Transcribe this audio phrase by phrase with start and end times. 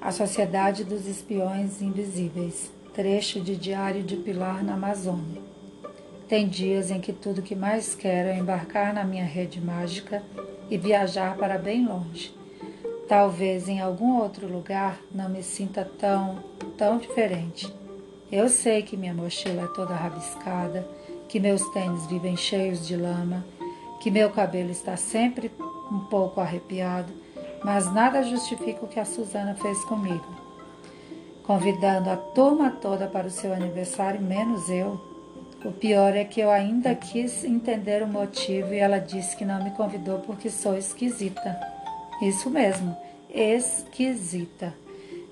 [0.00, 2.70] A Sociedade dos Espiões Invisíveis.
[2.94, 5.42] Trecho de Diário de Pilar na Amazônia.
[6.28, 10.22] Tem dias em que tudo que mais quero é embarcar na minha rede mágica
[10.70, 12.32] e viajar para bem longe.
[13.08, 16.44] Talvez em algum outro lugar não me sinta tão,
[16.76, 17.72] tão diferente.
[18.30, 20.88] Eu sei que minha mochila é toda rabiscada,
[21.28, 23.44] que meus tênis vivem cheios de lama,
[24.00, 25.50] que meu cabelo está sempre
[25.90, 27.12] um pouco arrepiado,
[27.64, 30.26] mas nada justifica o que a Suzana fez comigo.
[31.44, 35.00] Convidando a turma toda para o seu aniversário, menos eu.
[35.64, 39.64] O pior é que eu ainda quis entender o motivo e ela disse que não
[39.64, 41.58] me convidou porque sou esquisita.
[42.22, 42.96] Isso mesmo,
[43.30, 44.74] esquisita.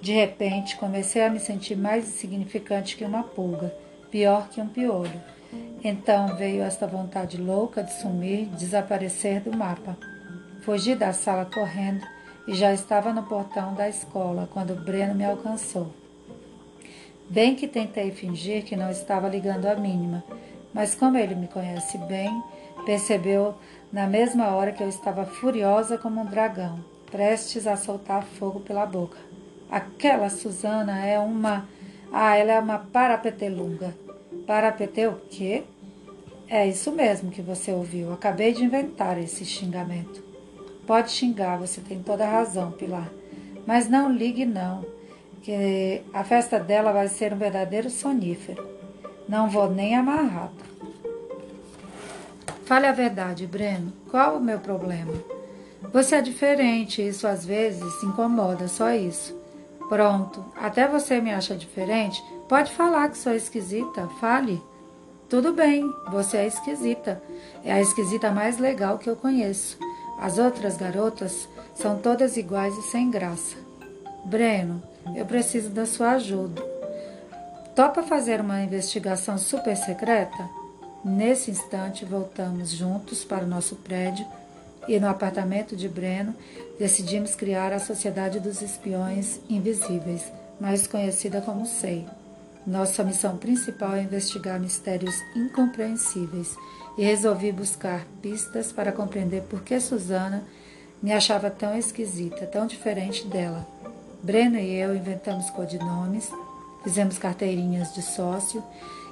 [0.00, 3.74] De repente, comecei a me sentir mais insignificante que uma pulga,
[4.10, 5.20] pior que um piolho.
[5.82, 9.96] Então veio esta vontade louca de sumir, desaparecer do mapa.
[10.62, 12.13] Fugi da sala correndo
[12.46, 15.92] e já estava no portão da escola quando Breno me alcançou.
[17.28, 20.22] Bem que tentei fingir que não estava ligando a mínima,
[20.72, 22.42] mas como ele me conhece bem,
[22.84, 23.54] percebeu
[23.92, 28.84] na mesma hora que eu estava furiosa como um dragão, prestes a soltar fogo pela
[28.84, 29.16] boca.
[29.70, 31.66] Aquela Susana é uma.
[32.12, 33.94] Ah, ela é uma parapetelunga.
[34.46, 35.64] Parapetê o quê?
[36.48, 38.12] É isso mesmo que você ouviu.
[38.12, 40.33] Acabei de inventar esse xingamento.
[40.86, 43.10] Pode xingar, você tem toda a razão, Pilar.
[43.66, 44.84] Mas não ligue não,
[45.42, 48.66] que a festa dela vai ser um verdadeiro sonífero.
[49.28, 50.52] Não vou nem amarrada.
[52.66, 53.92] Fale a verdade, Breno.
[54.10, 55.12] Qual o meu problema?
[55.92, 59.34] Você é diferente, isso às vezes incomoda, só isso.
[59.88, 62.22] Pronto, até você me acha diferente?
[62.48, 64.60] Pode falar que sou esquisita, fale.
[65.28, 67.22] Tudo bem, você é esquisita.
[67.62, 69.78] É a esquisita mais legal que eu conheço.
[70.18, 73.56] As outras garotas são todas iguais e sem graça.
[74.24, 74.82] Breno,
[75.14, 76.62] eu preciso da sua ajuda.
[77.74, 80.48] Topa fazer uma investigação super secreta?
[81.04, 84.26] Nesse instante, voltamos juntos para o nosso prédio
[84.88, 86.34] e no apartamento de Breno
[86.78, 92.06] decidimos criar a Sociedade dos Espiões Invisíveis, mais conhecida como SEI.
[92.66, 96.56] Nossa missão principal é investigar mistérios incompreensíveis
[96.96, 100.42] e resolvi buscar pistas para compreender por que Susana
[101.02, 103.66] me achava tão esquisita, tão diferente dela.
[104.22, 106.30] Breno e eu inventamos codinomes,
[106.82, 108.64] fizemos carteirinhas de sócio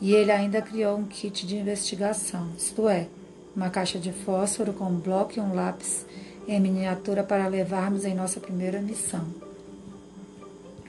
[0.00, 3.06] e ele ainda criou um kit de investigação, isto é,
[3.54, 6.06] uma caixa de fósforo com um bloco e um lápis
[6.48, 9.24] em miniatura para levarmos em nossa primeira missão.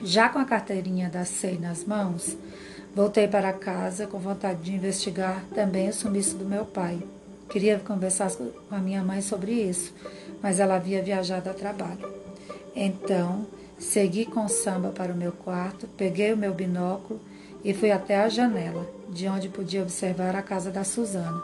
[0.02, 2.38] Já com a carteirinha da SEI nas mãos,
[2.94, 7.00] voltei para casa com vontade de investigar também o sumiço do meu pai.
[7.50, 9.94] Queria conversar com a minha mãe sobre isso,
[10.42, 12.14] mas ela havia viajado a trabalho.
[12.76, 13.46] Então,
[13.80, 17.20] segui com samba para o meu quarto, peguei o meu binóculo
[17.64, 21.42] e fui até a janela, de onde podia observar a casa da Suzana.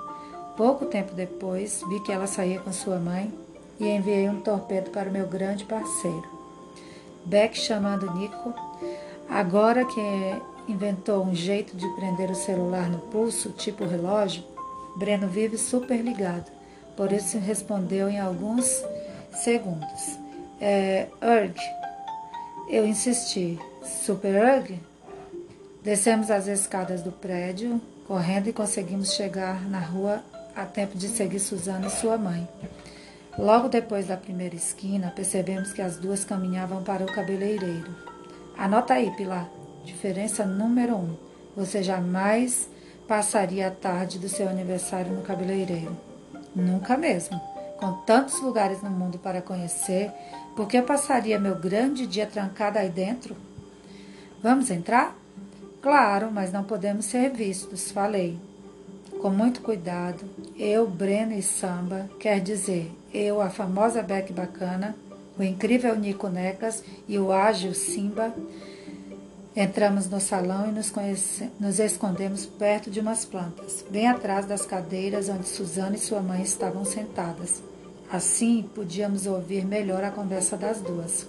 [0.57, 3.31] Pouco tempo depois, vi que ela saía com sua mãe
[3.79, 6.40] e enviei um torpedo para o meu grande parceiro.
[7.25, 8.53] Beck chamando Nico,
[9.29, 10.01] agora que
[10.67, 14.43] inventou um jeito de prender o celular no pulso, tipo relógio,
[14.95, 16.51] Breno vive super ligado,
[16.95, 18.83] por isso respondeu em alguns
[19.33, 20.19] segundos.
[20.59, 21.55] É, Urg.
[22.69, 23.59] Eu insisti.
[23.83, 24.79] Super Urg?
[25.83, 30.23] Descemos as escadas do prédio, correndo e conseguimos chegar na rua
[30.55, 32.47] a tempo de seguir Suzana e sua mãe.
[33.37, 37.95] Logo depois da primeira esquina, percebemos que as duas caminhavam para o cabeleireiro.
[38.57, 39.49] Anota aí, Pilar.
[39.85, 41.15] Diferença número um.
[41.55, 42.69] Você jamais
[43.07, 45.95] passaria a tarde do seu aniversário no cabeleireiro.
[46.55, 47.39] Nunca mesmo.
[47.77, 50.11] Com tantos lugares no mundo para conhecer,
[50.55, 53.35] por que passaria meu grande dia trancada aí dentro?
[54.43, 55.15] Vamos entrar?
[55.81, 58.37] Claro, mas não podemos ser vistos, falei.
[59.21, 60.25] Com muito cuidado,
[60.57, 64.95] eu, Breno e Samba, quer dizer, eu, a famosa Beck Bacana,
[65.37, 68.33] o incrível Nico Necas e o ágil Simba,
[69.55, 71.51] entramos no salão e nos, conhece...
[71.59, 76.41] nos escondemos perto de umas plantas, bem atrás das cadeiras onde Suzana e sua mãe
[76.41, 77.61] estavam sentadas.
[78.11, 81.27] Assim podíamos ouvir melhor a conversa das duas.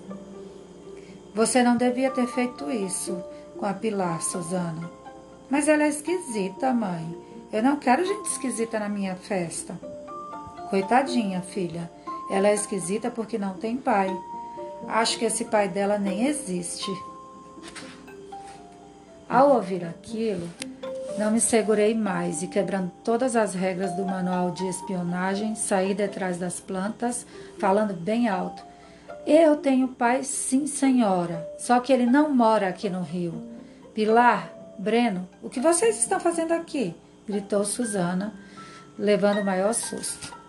[1.35, 3.23] Você não devia ter feito isso
[3.59, 4.91] com a Pilar, Suzana.
[5.51, 7.32] Mas ela é esquisita, mãe.
[7.53, 9.79] Eu não quero gente esquisita na minha festa.
[10.71, 11.91] Coitadinha, filha.
[12.31, 14.09] Ela é esquisita porque não tem pai.
[14.89, 16.91] Acho que esse pai dela nem existe.
[19.29, 20.49] Ao ouvir aquilo,
[21.19, 26.39] não me segurei mais e, quebrando todas as regras do manual de espionagem, saí detrás
[26.39, 27.27] das plantas,
[27.59, 28.63] falando bem alto.
[29.27, 33.35] Eu tenho pai, sim, senhora, só que ele não mora aqui no Rio.
[33.95, 36.95] Pilar, Breno, o que vocês estão fazendo aqui?
[37.27, 38.33] Gritou Susana,
[38.99, 40.42] levando o maior susto.